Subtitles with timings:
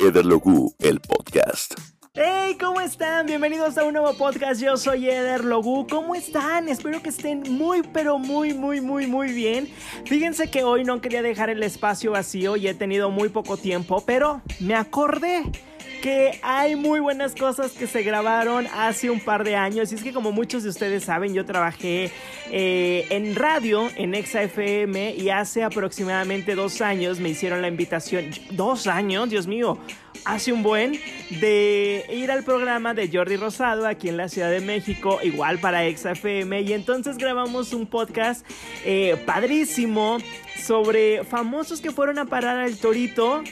[0.00, 1.99] Eder Logu, el podcast.
[2.14, 3.26] Hey, ¿cómo están?
[3.26, 4.60] Bienvenidos a un nuevo podcast.
[4.60, 5.86] Yo soy Eder Logu.
[5.86, 6.68] ¿Cómo están?
[6.68, 9.68] Espero que estén muy, pero muy, muy, muy, muy bien.
[10.06, 14.02] Fíjense que hoy no quería dejar el espacio vacío y he tenido muy poco tiempo,
[14.04, 15.44] pero me acordé
[16.02, 19.92] que hay muy buenas cosas que se grabaron hace un par de años.
[19.92, 22.10] Y es que como muchos de ustedes saben, yo trabajé
[22.50, 28.30] eh, en radio, en Exa FM, y hace aproximadamente dos años me hicieron la invitación.
[28.50, 29.78] Dos años, Dios mío.
[30.24, 30.98] Hace un buen
[31.40, 35.84] de ir al programa de Jordi Rosado aquí en la Ciudad de México, igual para
[35.86, 36.62] Exa FM.
[36.62, 38.44] Y entonces grabamos un podcast
[38.84, 40.18] eh, padrísimo
[40.62, 43.42] sobre famosos que fueron a parar al Torito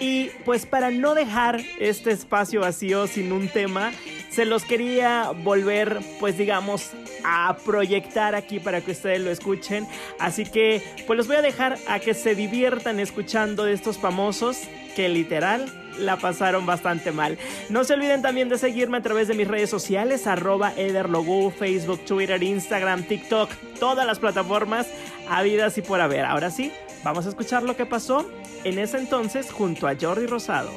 [0.00, 3.92] y pues para no dejar este espacio vacío sin un tema,
[4.30, 6.90] se los quería volver, pues digamos,
[7.24, 9.86] a proyectar aquí para que ustedes lo escuchen.
[10.18, 14.58] Así que, pues los voy a dejar a que se diviertan escuchando de estos famosos
[14.96, 17.38] que literal la pasaron bastante mal.
[17.68, 22.04] No se olviden también de seguirme a través de mis redes sociales, arroba ederlogu, Facebook,
[22.04, 24.88] Twitter, Instagram, TikTok, todas las plataformas
[25.28, 26.24] habidas y por haber.
[26.24, 26.72] Ahora sí,
[27.02, 28.28] vamos a escuchar lo que pasó
[28.64, 30.70] en ese entonces junto a Jordi Rosado.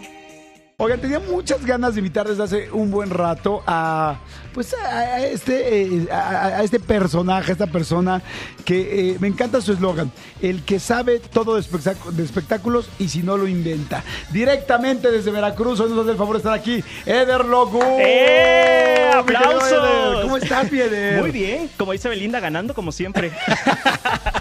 [0.80, 4.20] Oigan, tenía muchas ganas de invitar desde hace un buen rato a
[4.53, 8.22] pues a, este eh, a, este personaje, a esta persona
[8.64, 11.61] que eh, me encanta su eslogan, el que sabe todo de,
[12.23, 14.03] espectáculos y si no lo inventa.
[14.31, 17.81] Directamente desde Veracruz, hoy nos hace el favor de estar aquí, Eder Logu.
[17.98, 19.09] ¡Eh!
[19.16, 20.22] ¡Aplausos!
[20.22, 21.20] ¿Cómo estás, Eder?
[21.20, 23.31] Muy bien, como dice Belinda, ganando como siempre.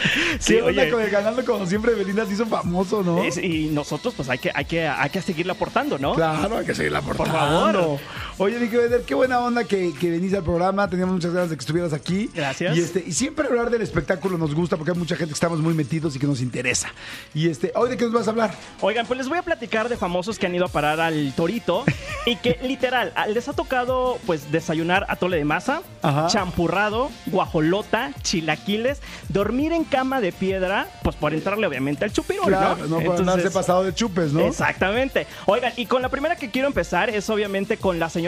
[0.38, 3.24] sí, oye, con el ganando como siempre Belinda se hizo famoso, ¿no?
[3.26, 6.14] y nosotros pues hay que, hay que, hay que seguirle aportando, ¿no?
[6.14, 7.32] Claro, hay que seguirle aportando.
[7.32, 8.00] Por favor.
[8.38, 10.90] Oye, Nico Eder, qué buena onda que, que venís al programa.
[10.90, 12.28] Teníamos muchas ganas de que estuvieras aquí.
[12.34, 12.76] Gracias.
[12.76, 15.60] Y, este, y siempre hablar del espectáculo nos gusta porque hay mucha gente que estamos
[15.60, 16.92] muy metidos y que nos interesa.
[17.32, 18.54] Y este, hoy de qué nos vas a hablar?
[18.82, 21.84] Oigan, pues les voy a platicar de famosos que han ido a parar al Torito
[22.26, 25.80] y que literal les ha tocado pues desayunar atole de masa,
[26.28, 32.86] champurrado, guajolota, chilaquiles, dormir en cama de piedra, pues por entrarle obviamente al chupirul, claro,
[32.86, 33.00] ¿no?
[33.00, 34.40] no por andarse pasado de chupes, ¿no?
[34.40, 35.26] Exactamente.
[35.46, 38.25] Oigan, y con la primera que quiero empezar es obviamente con la señora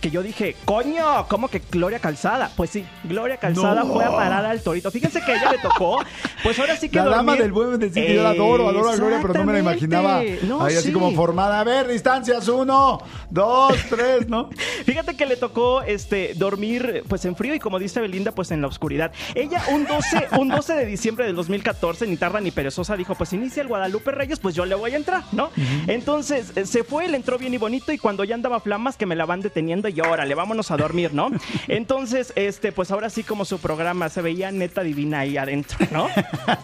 [0.00, 2.50] que yo dije, coño, ¿cómo que Gloria Calzada?
[2.56, 4.90] Pues sí, Gloria Calzada fue a parar al torito.
[4.90, 5.98] Fíjense que a ella le tocó,
[6.42, 9.18] pues ahora sí que La dama del buen decir yo la adoro, adoro a Gloria,
[9.22, 11.60] pero no me la imaginaba ahí así como formada.
[11.60, 14.50] A ver, distancias, uno, dos, tres, ¿no?
[14.84, 18.60] Fíjate que le tocó este dormir pues en frío y como dice Belinda, pues en
[18.60, 19.12] la oscuridad.
[19.34, 23.32] Ella un 12, un 12 de diciembre del 2014, ni tarda ni perezosa, dijo, pues
[23.32, 25.50] inicia el Guadalupe Reyes, pues yo le voy a entrar, ¿no?
[25.86, 29.06] Entonces eh, se fue, le entró bien y bonito y cuando ya andaba flamas que
[29.06, 31.30] me la van deteniendo y órale, vámonos a dormir, ¿no?
[31.68, 36.08] Entonces, este, pues ahora sí como su programa se veía neta divina ahí adentro, ¿no?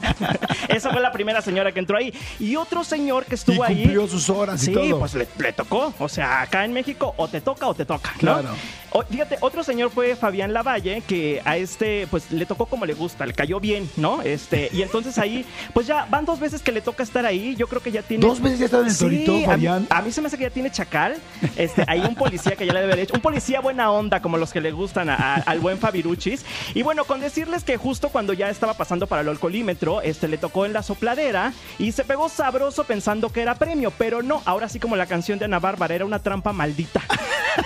[0.70, 2.14] Esa fue la primera señora que entró ahí.
[2.40, 4.08] Y otro señor que estuvo y cumplió ahí.
[4.08, 5.00] sus horas y sí, todo.
[5.00, 5.92] pues le, le, tocó.
[5.98, 8.40] O sea, acá en México o te toca o te toca, ¿no?
[8.40, 8.54] Claro.
[9.10, 13.26] fíjate, otro señor fue Fabián Lavalle, que a este, pues le tocó como le gusta,
[13.26, 14.22] le cayó bien, ¿no?
[14.22, 15.44] Este, y entonces ahí,
[15.74, 17.54] pues ya van dos veces que le toca estar ahí.
[17.56, 18.26] Yo creo que ya tiene.
[18.26, 19.86] ¿Dos veces ya está en el torito, Fabián?
[19.90, 21.16] A, mí se me hace que ya tiene chacal.
[21.56, 23.14] Este, hay un policía que ya le debe hecho.
[23.14, 26.44] Un policía buena onda, como los que le gustan al buen Fabiruchis.
[26.74, 30.38] Y bueno, con decirles que justo cuando ya estaba pasando para el alcoholímetro, este le
[30.38, 34.42] tocó en la sopladera y se pegó sabroso pensando que era premio, pero no.
[34.44, 37.02] Ahora sí, como la canción de Ana Bárbara, era una trampa maldita.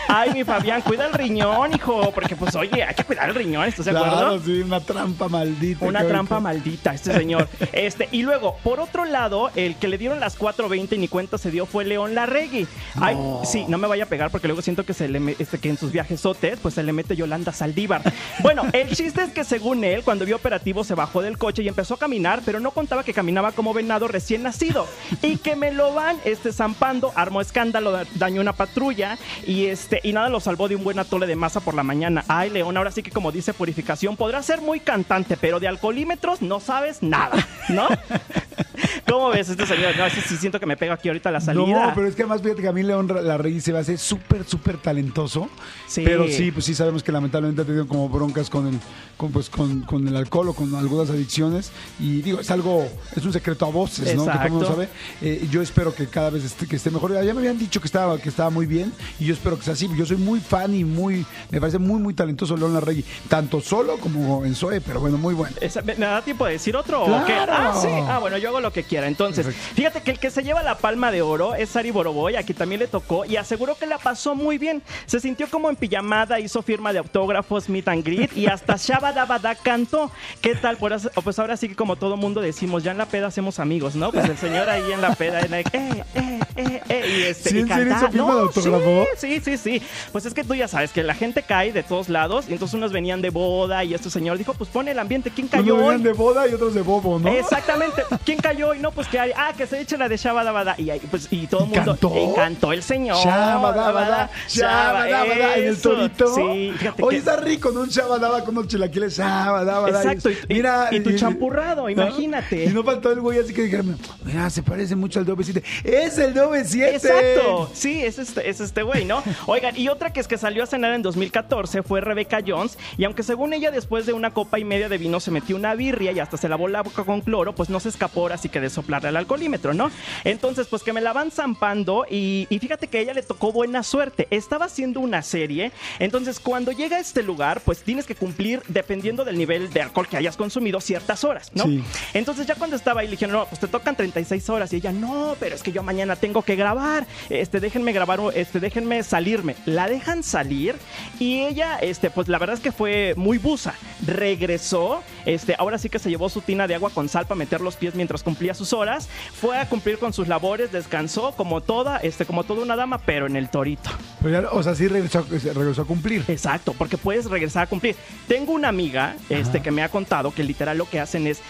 [0.09, 2.11] Ay, mi Fabián, cuida el riñón, hijo.
[2.13, 4.17] Porque, pues, oye, hay que cuidar el riñón, ¿estás de acuerdo?
[4.17, 5.85] Claro, sí, una trampa maldita.
[5.85, 7.49] Una trampa maldita, este señor.
[7.73, 11.39] Este, y luego, por otro lado, el que le dieron las 4.20 y ni cuenta
[11.39, 12.67] se dio fue León Larregui.
[12.97, 15.69] Ay, sí, no me vaya a pegar porque luego siento que se le este, que
[15.69, 18.03] en sus viajes sotes, pues se le mete Yolanda Saldívar.
[18.41, 21.69] Bueno, el chiste es que según él, cuando vio operativo, se bajó del coche y
[21.69, 24.87] empezó a caminar, pero no contaba que caminaba como venado recién nacido.
[25.23, 30.13] Y que me lo van este, zampando, armó escándalo, dañó una patrulla y este, y
[30.13, 32.23] nada lo salvó de un buen atole de masa por la mañana.
[32.29, 36.43] Ay, León, ahora sí que como dice Purificación, podrá ser muy cantante, pero de alcoholímetros
[36.43, 37.89] no sabes nada, ¿no?
[39.11, 39.97] ¿Cómo ves este señor?
[39.97, 41.87] No, sí, sí siento que me pega aquí ahorita la salida.
[41.87, 43.99] No, pero es que además fíjate que a mí León Larregui se va a hacer
[43.99, 45.49] súper, súper talentoso.
[45.87, 46.03] Sí.
[46.05, 48.79] Pero sí, pues sí sabemos que lamentablemente ha tenido como broncas con el,
[49.17, 51.73] con, pues, con, con el alcohol o con algunas adicciones.
[51.99, 52.87] Y digo, es algo,
[53.17, 54.25] es un secreto a voces, ¿no?
[54.25, 54.89] Que todo el mundo sabe.
[55.21, 57.13] Eh, yo espero que cada vez esté, que esté mejor.
[57.13, 59.75] Ya me habían dicho que estaba, que estaba muy bien y yo espero que sea
[59.75, 59.89] así.
[59.97, 63.05] Yo soy muy fan y muy, me parece muy, muy talentoso León Larregui.
[63.29, 65.57] Tanto solo como en Zoe, pero bueno, muy bueno.
[65.61, 67.05] Esa, ¿Me da tiempo de decir otro?
[67.05, 67.23] Claro.
[67.25, 67.33] ¿o qué?
[67.33, 67.89] Ah, sí.
[68.09, 69.00] Ah, bueno, yo hago lo que quiera.
[69.07, 72.55] Entonces, fíjate que el que se lleva la palma de oro es Sari Boroboy, aquí
[72.55, 74.83] también le tocó y aseguró que la pasó muy bien.
[75.07, 79.55] Se sintió como en pijamada, hizo firma de autógrafos, meet and greet y hasta Shabadabada
[79.55, 80.11] cantó.
[80.41, 80.77] ¿Qué tal?
[80.77, 84.11] Pues, ahora sí que como todo mundo decimos, ya en la peda hacemos amigos, ¿no?
[84.13, 87.61] Pues el señor ahí en la peda, en la- eh, eh, eh, este, ¿Sí, y
[87.61, 89.07] hizo firma de autógrafo?
[89.17, 89.83] Sí, sí, sí.
[90.13, 92.75] Pues es que tú ya sabes que la gente cae de todos lados y entonces
[92.75, 95.31] unos venían de boda y este señor dijo, pues pone el ambiente.
[95.31, 97.29] ¿Quién cayó Unos venían de boda y otros de bobo, ¿no?
[97.31, 98.03] Exactamente.
[98.25, 98.80] ¿Quién cayó hoy?
[98.81, 99.33] No, pues que hay.
[99.37, 100.75] Ah, que se eche la de Shabadabada.
[100.79, 101.93] Y, ahí, pues, y todo el ¿Y mundo.
[101.93, 102.13] cantó?
[102.17, 103.17] Y cantó el señor.
[103.23, 106.35] Shabadabada, shabadabada, en el torito.
[106.35, 107.81] Sí, fíjate que- está rico, ¿no?
[107.81, 109.99] Un shabadaba con unos chilaquiles, shabadabada.
[110.03, 112.65] Exacto, y- y- mira, y tu champurrado, imagínate.
[112.65, 115.63] Y no faltó el güey así que dijeron, mira, se parece mucho al Dove 7.
[115.85, 116.97] ¡Es el Dove 7!
[116.97, 119.23] Exacto, sí, es este, es este güey, ¿no?
[119.47, 123.05] Oigan, y otra que es que salió a cenar en 2014 fue Rebecca Jones, y
[123.05, 126.13] aunque según ella después de una copa y media de vino se metió una birria
[126.13, 128.61] y hasta se lavó la boca con cloro, pues no se escapó ahora sí que
[128.71, 129.91] de soplarle al alcoholímetro, ¿no?
[130.25, 133.53] Entonces, pues que me la van zampando y, y fíjate que a ella le tocó
[133.53, 134.27] buena suerte.
[134.31, 139.25] Estaba haciendo una serie, entonces cuando llega a este lugar, pues tienes que cumplir, dependiendo
[139.25, 141.65] del nivel de alcohol que hayas consumido, ciertas horas, ¿no?
[141.65, 141.83] Sí.
[142.15, 144.73] Entonces ya cuando estaba ahí le dijeron, no, pues te tocan 36 horas.
[144.73, 147.07] Y ella, no, pero es que yo mañana tengo que grabar.
[147.29, 149.57] Este, déjenme grabar, este, déjenme salirme.
[149.67, 150.77] La dejan salir
[151.19, 153.75] y ella, este, pues la verdad es que fue muy busa.
[154.07, 157.61] Regresó, este, ahora sí que se llevó su tina de agua con sal para meter
[157.61, 159.09] los pies mientras cumplía sus horas.
[159.33, 163.27] Fue a cumplir con sus labores, descansó como toda, este, como toda una dama, pero
[163.27, 163.91] en el torito.
[164.23, 166.25] Pero ya, o sea, sí regresó, regresó a cumplir.
[166.29, 167.97] Exacto, porque puedes regresar a cumplir.
[168.29, 171.41] Tengo una amiga este, que me ha contado que literal lo que hacen es.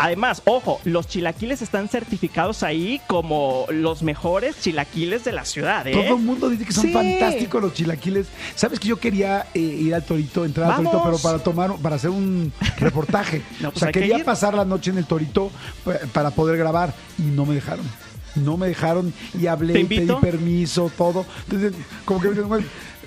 [0.00, 5.92] Además, ojo, los chilaquiles están certificados ahí como los mejores chilaquiles de la ciudad, ¿eh?
[5.92, 6.92] Todo el mundo dice que son Sí.
[6.92, 8.26] fantásticos los chilaquiles.
[8.54, 10.76] ¿Sabes que yo quería eh, ir al Torito, entrar al.
[10.76, 13.42] Torito, pero para tomar, para hacer un reportaje?
[13.60, 15.50] No, o pues sea, hay que quería pasar la noche en el Torito
[15.84, 17.84] pa- para poder grabar y no me dejaron.
[18.34, 21.26] No me dejaron y hablé, ¿Te y pedí permiso, todo.
[21.44, 21.72] Entonces,
[22.04, 22.64] como que bueno,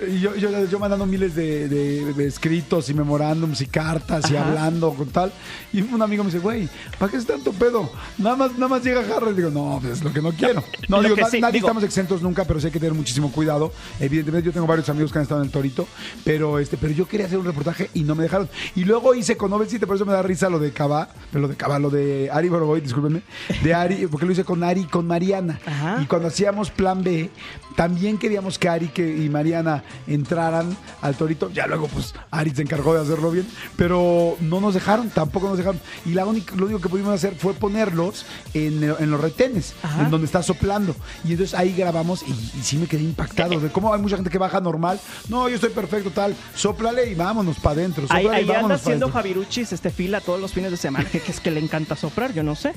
[0.07, 4.35] y yo, yo, yo mandando miles de, de- de escritos y memorándums y cartas y
[4.35, 4.47] Ajá.
[4.49, 5.31] hablando con tal.
[5.73, 6.67] Y un amigo me dice, güey,
[6.97, 7.91] ¿para qué es tanto pedo?
[8.17, 9.33] Nada más, nada más llega Harry.
[9.33, 10.63] Digo, no, pues es lo que no quiero.
[10.89, 12.79] No, Lo digo, que na- sí, nadie digo- estamos exentos nunca, pero sí hay que
[12.79, 13.71] tener muchísimo cuidado.
[13.99, 15.87] Evidentemente, yo tengo varios amigos que han estado en el Torito,
[16.25, 18.49] pero este, pero yo quería hacer un reportaje y no me dejaron.
[18.75, 21.47] Y luego hice con Nobel 7, por eso me da risa lo de Cabá, lo
[21.47, 23.21] de Cabá, lo de Ari Boroboy, discúlpenme,
[23.63, 25.59] de Ari, porque lo hice con Ari y con Mariana.
[25.65, 25.99] Ajá.
[26.01, 27.29] Y cuando hacíamos plan B,
[27.77, 31.49] también queríamos que Ari que, y Mariana entraran al Torito.
[31.51, 35.57] Ya luego, pues, Ari se encargó de hacerlo bien, pero no nos dejaron, tampoco nos
[35.57, 35.79] dejaron.
[36.05, 40.03] Y la única, lo único que pudimos hacer fue ponerlos en, en los retenes, Ajá.
[40.03, 40.95] en donde está soplando.
[41.23, 44.29] Y entonces ahí grabamos y, y sí me quedé impactado de cómo hay mucha gente
[44.29, 44.99] que baja normal.
[45.29, 46.35] No, yo estoy perfecto, tal.
[46.55, 48.05] Sóplale y vámonos para adentro.
[48.09, 49.11] Ahí, ahí anda vámonos pa' haciendo.
[49.11, 51.09] Javiruchis este fila todos los fines de semana.
[51.09, 52.73] Que, es que le encanta soplar, yo no sé.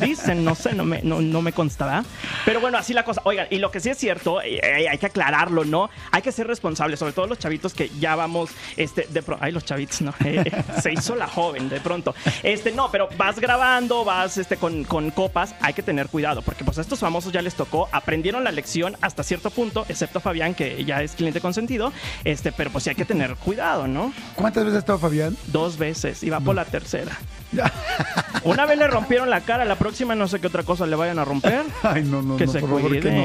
[0.00, 2.04] Dicen, no sé, no me, no, no me consta, ¿verdad?
[2.44, 3.20] Pero bueno, así la cosa.
[3.24, 5.90] Oigan, y lo que sí es cierto, eh, hay que aclararlo, ¿no?
[6.14, 9.50] Hay que ser responsables, sobre todo los chavitos que ya vamos, este, de pronto, ay,
[9.50, 10.14] los chavitos, ¿no?
[10.24, 10.44] Eh,
[10.80, 12.14] se hizo la joven de pronto.
[12.44, 16.62] Este, no, pero vas grabando, vas este, con, con copas, hay que tener cuidado, porque
[16.62, 20.54] pues a estos famosos ya les tocó, aprendieron la lección hasta cierto punto, excepto Fabián,
[20.54, 24.12] que ya es cliente consentido, este, pero pues sí hay que tener cuidado, ¿no?
[24.36, 25.36] ¿Cuántas veces ha estado Fabián?
[25.48, 27.18] Dos veces y va por la tercera.
[28.44, 31.18] Una vez le rompieron la cara, la próxima no sé qué otra cosa le vayan
[31.18, 31.62] a romper.
[31.82, 33.24] Ay, no, no, Que no, se por favor, que no.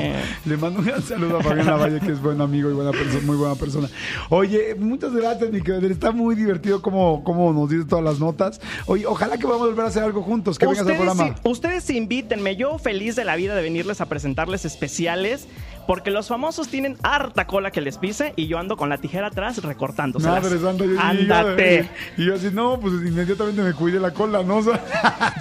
[0.49, 3.19] Le mando un gran saludo a Fabián Lavalle, que es buen amigo y buena persona,
[3.25, 3.89] muy buena persona.
[4.29, 5.87] Oye, muchas gracias, mi querido.
[5.91, 8.61] Está muy divertido como, como nos dice todas las notas.
[8.85, 11.35] Oye, ojalá que podamos volver a hacer algo juntos, que vengas al Ustedes, programa.
[11.35, 15.47] sí- ustedes invítenme, yo feliz de la vida de venirles a presentarles especiales,
[15.89, 19.25] porque los famosos tienen harta cola que les pise y yo ando con la tijera
[19.25, 20.43] atrás recortándoselas.
[20.43, 21.89] Madre santa, yo- y yo- Ándate.
[22.15, 24.57] Y yo así, no, pues inmediatamente me cuide la cola, ¿no?
[24.59, 24.79] O sea,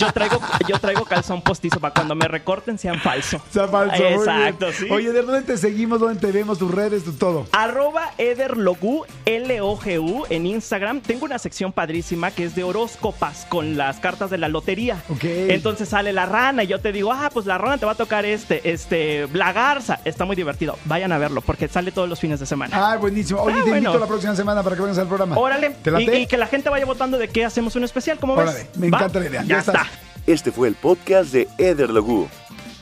[0.01, 3.43] Yo traigo, yo traigo calzón postizo para cuando me recorten sean falso.
[3.51, 4.03] sea falso.
[4.03, 4.87] Exacto, sí.
[4.91, 6.01] Oye, ¿de dónde te seguimos?
[6.01, 6.57] ¿Dónde te vemos?
[6.59, 7.05] ¿Tus redes?
[7.05, 7.47] tu todo?
[7.53, 11.03] Arroba Ederlogu, L-O-G-U, en Instagram.
[11.03, 15.03] Tengo una sección padrísima que es de horóscopas con las cartas de la lotería.
[15.11, 15.25] Ok.
[15.25, 17.97] Entonces sale la rana y yo te digo, ah, pues la rana te va a
[17.97, 20.01] tocar este, este, la garza.
[20.07, 20.79] Está muy divertido.
[20.87, 22.93] Vayan a verlo porque sale todos los fines de semana.
[22.93, 23.43] Ah, buenísimo.
[23.43, 23.77] Oye, Ah, te bueno.
[23.91, 25.37] invito la próxima semana para que vengas al programa.
[25.37, 25.71] Órale.
[25.83, 28.69] ¿Te Y, que la gente vaya votando de qué hacemos un especial, ¿cómo Órale, ves?
[28.79, 28.99] me ¿Va?
[28.99, 29.43] encanta la idea.
[29.43, 29.75] Ya Ya estás.
[29.75, 29.89] está.
[30.27, 32.29] Este fue el podcast de Eder Logu.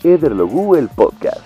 [0.05, 1.39] Eder Logu, el podcast.